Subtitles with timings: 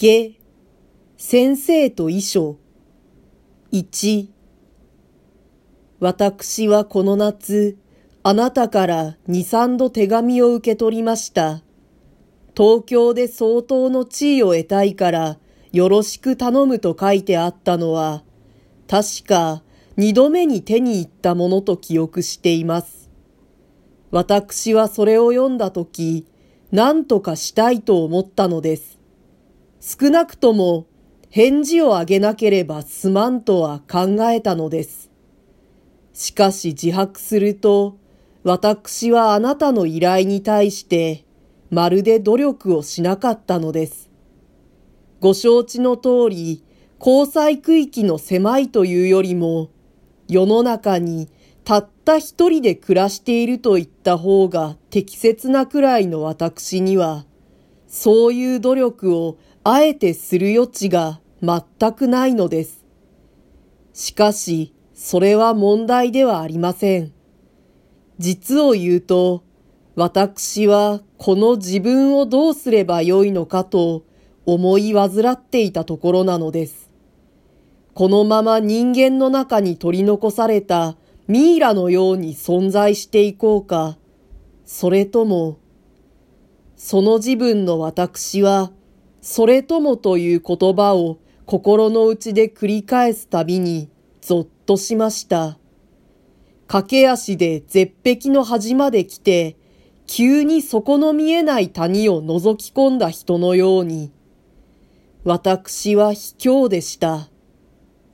[0.00, 0.38] 下、
[1.16, 2.56] 先生と遺書。
[3.72, 4.30] 一、
[5.98, 7.76] 私はこの夏、
[8.22, 11.64] あなたから二三度手紙を受け取りました。
[12.56, 15.38] 東京で相当の地位を得たいから
[15.72, 18.22] よろしく頼むと書いてあったのは、
[18.86, 19.64] 確か
[19.96, 23.10] 二度目に手に入ったものと記憶しています。
[24.12, 26.24] 私はそれを読んだとき、
[26.70, 28.97] 何とかしたいと思ったのです。
[29.80, 30.86] 少なくとも
[31.30, 35.10] 返事をあげなければすまんとは考えたのです。
[36.12, 37.96] しかし自白すると、
[38.42, 41.24] 私はあなたの依頼に対して
[41.70, 44.10] まるで努力をしなかったのです。
[45.20, 46.64] ご承知の通り、
[46.98, 49.70] 交際区域の狭いというよりも、
[50.26, 51.28] 世の中に
[51.62, 57.26] たった一人で暮らしていると言った方が適切なくらいの私には、
[57.86, 59.38] そういう努力を
[59.70, 62.86] あえてする余地が全くないのです。
[63.92, 67.12] しかし、それは問題ではありません。
[68.18, 69.44] 実を言うと、
[69.94, 74.04] 私はこの自分をどうすればよいのかと
[74.46, 76.90] 思い患っていたところなのです。
[77.92, 80.96] このまま人間の中に取り残された
[81.26, 83.98] ミイラのように存在していこうか、
[84.64, 85.58] それとも、
[86.74, 88.72] その自分の私は、
[89.20, 93.88] それともという言葉を心の内で繰り返すたびに、
[94.20, 95.58] ぞっとしました。
[96.66, 99.56] 駆け足で絶壁の端まで来て、
[100.06, 104.12] 急に底の見えない谷を覗き込んだ人のように、
[105.24, 107.28] 私は卑怯でした。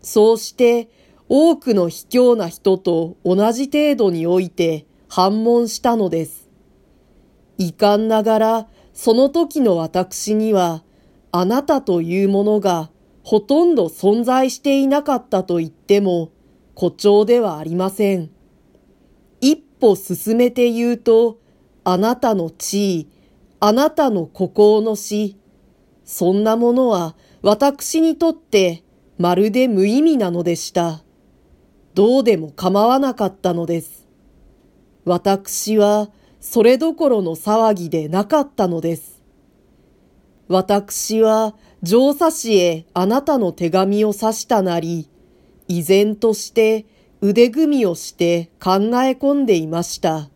[0.00, 0.88] そうして
[1.28, 6.48] 多くの卑怯な人と同じ程度において反問したのです。
[7.58, 10.82] 遺憾ながらその時の私には
[11.36, 12.90] あなたというものが
[13.24, 16.30] ほとんど存在していなかったと言っても
[16.76, 18.30] 誇張ではありません。
[19.40, 21.40] 一歩進めて言うと
[21.82, 23.08] あなたの地位、
[23.58, 25.36] あなたの孤高の死、
[26.04, 28.84] そんなものは私にとって
[29.18, 31.02] まるで無意味なのでした。
[31.94, 34.06] どうでも構わなかったのです。
[35.04, 39.13] 私はそれどころの騒ぎでなかったのです。
[40.48, 45.08] 私は上査市へあなたの手紙を刺したなり、
[45.68, 46.86] 依然として
[47.20, 50.28] 腕組みをして考え込んでいました。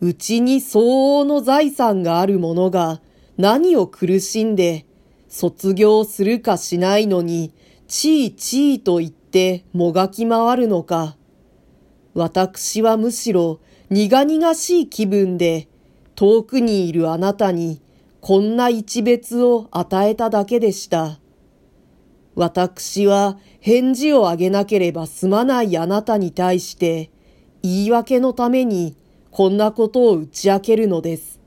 [0.00, 3.00] うちに相応の財産がある者が
[3.36, 4.84] 何を苦しんで、
[5.28, 7.52] 卒業するかしないのに、
[7.86, 11.16] ちいちいと言ってもがき回るのか。
[12.14, 13.60] 私はむしろ
[13.90, 15.68] 苦々しい気分で、
[16.16, 17.80] 遠くにいるあなたに
[18.28, 21.18] こんな一別を与えただけでした。
[22.34, 27.10] 私は返事をあげなければ済まないあなたに対して、
[27.62, 28.98] 言い訳のために
[29.30, 31.40] こんなことを打ち明けるのです。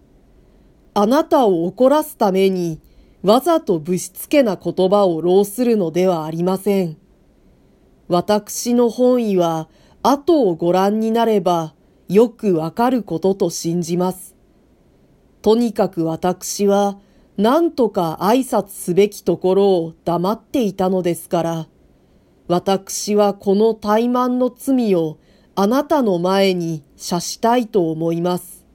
[0.96, 2.82] あなたを怒らすために
[3.22, 6.98] わざとぶしつけな言葉を浪するのではありません。
[8.08, 9.70] 私の本意は
[10.02, 11.76] 後をご覧になれば
[12.10, 14.31] よくわかることと信じます。
[15.42, 17.00] とにかく私は
[17.38, 21.68] 何とか挨拶すべきところを黙っていたのですから、
[22.48, 25.18] 私はこの怠慢の罪を
[25.56, 28.66] あなたの前に謝したいと思います。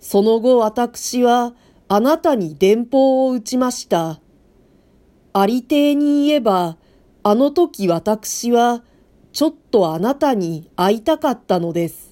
[0.00, 1.54] その後私は
[1.88, 4.20] あなたに電報を打ちました。
[5.32, 6.76] ありていに言えば、
[7.22, 8.82] あの時私は
[9.32, 12.09] ちょっとあなたに会いたかったのです。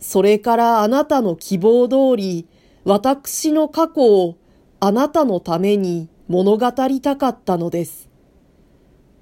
[0.00, 2.48] それからあなたの希望通り、
[2.84, 4.36] 私の過去を
[4.80, 8.08] あなたのために物語りたかったのです。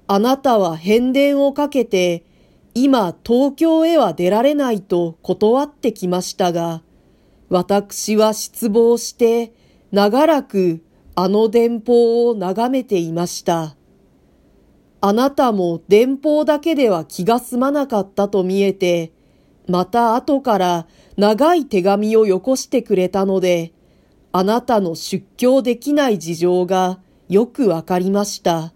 [0.07, 2.23] あなたは変電をかけて、
[2.73, 6.81] 今東京へは出られないと断ってきましたが、
[7.49, 9.53] 私は失望して
[9.91, 10.83] 長らく
[11.15, 13.75] あの電報を眺めていました。
[15.01, 19.11] あなたも電報だけでは気が済まなかったと見えて、
[19.69, 23.71] また後から長い手紙をよこしてくれたので、
[24.31, 26.99] あなたの出境できない事情が
[27.29, 28.73] よくわかりました。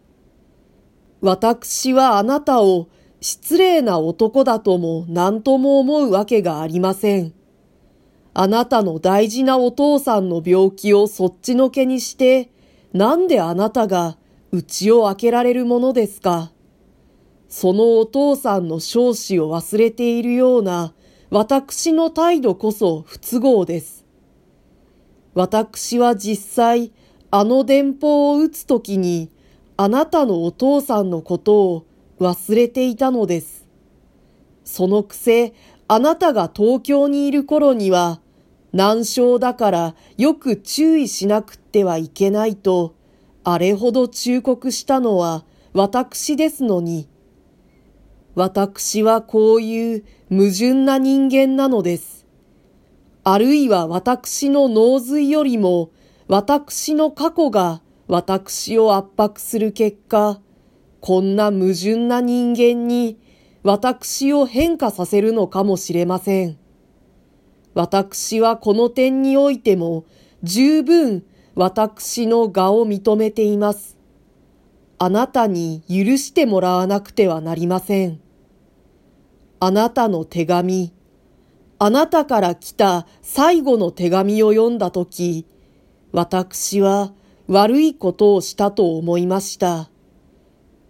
[1.19, 2.89] 私はあなたを
[3.21, 7.33] 失礼な男だとも何とも思うわけがありません。
[8.35, 12.51] あなたの大事なお父さんの病気をそっちのけにして、
[12.93, 14.17] なんであなたが
[14.51, 16.51] 家を開けられるものですか？
[17.55, 20.95] そのお父さんの少子を忘れているような
[21.29, 24.07] 私の態度こそ不都合です。
[25.35, 26.91] 私は実際、
[27.29, 29.29] あの電報を打つときに、
[29.77, 31.85] あなたのお父さんのことを
[32.19, 33.67] 忘れていたのです。
[34.63, 35.53] そのくせ、
[35.87, 38.19] あなたが東京にいる頃には、
[38.71, 42.95] 難症だからよく注意しなくってはいけないと、
[43.43, 47.12] あれほど忠告したのは私ですのに。
[48.35, 52.25] 私はこういう矛盾な人間なのです。
[53.23, 55.91] あるいは私の脳髄よりも
[56.27, 60.39] 私の過去が私を圧迫する結果、
[60.99, 63.17] こんな矛盾な人間に
[63.61, 66.57] 私を変化させるのかもしれません。
[67.73, 70.05] 私はこの点においても
[70.43, 71.23] 十分
[71.55, 73.97] 私の我を認めています。
[75.03, 78.21] あなたに許してもらわなくてはなりません。
[79.59, 80.93] あなたの手紙、
[81.77, 85.45] あなたから来た最後の手紙を読んだとき、
[86.13, 87.11] 私は
[87.47, 89.89] 悪いことをしたと思いました。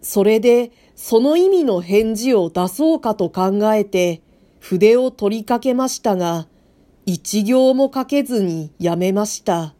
[0.03, 4.21] それでその意味の返事を出そうかと考えて
[4.59, 6.47] 筆を取りかけましたが、
[7.07, 9.73] 一行も書けずにやめました。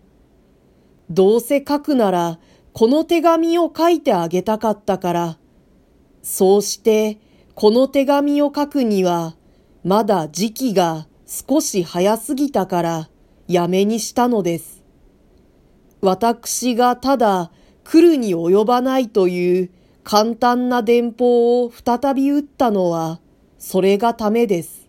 [1.12, 2.40] どうせ書くなら
[2.74, 5.38] この手紙を書いてあげたかったから、
[6.24, 7.20] そうして
[7.54, 9.36] この手紙を書くには
[9.84, 13.10] まだ時期が少し早すぎたから
[13.48, 14.84] やめにしたのです。
[16.02, 17.52] 私がただ
[17.84, 19.70] 来るに及ばないという
[20.04, 23.20] 簡単な電報を再び打ったのは、
[23.60, 24.83] それがためです。